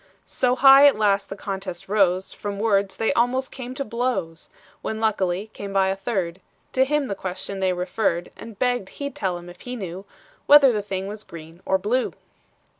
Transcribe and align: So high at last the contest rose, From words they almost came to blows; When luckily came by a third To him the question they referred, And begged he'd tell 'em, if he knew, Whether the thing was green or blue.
So 0.25 0.55
high 0.55 0.87
at 0.87 0.95
last 0.95 1.29
the 1.29 1.35
contest 1.35 1.87
rose, 1.87 2.33
From 2.33 2.57
words 2.57 2.95
they 2.97 3.13
almost 3.13 3.51
came 3.51 3.75
to 3.75 3.85
blows; 3.85 4.49
When 4.81 4.99
luckily 4.99 5.51
came 5.53 5.71
by 5.73 5.89
a 5.89 5.95
third 5.95 6.41
To 6.73 6.85
him 6.85 7.07
the 7.07 7.13
question 7.13 7.59
they 7.59 7.71
referred, 7.73 8.31
And 8.35 8.57
begged 8.57 8.89
he'd 8.97 9.13
tell 9.13 9.37
'em, 9.37 9.47
if 9.47 9.61
he 9.61 9.75
knew, 9.75 10.05
Whether 10.47 10.71
the 10.71 10.81
thing 10.81 11.05
was 11.05 11.23
green 11.23 11.61
or 11.67 11.77
blue. 11.77 12.13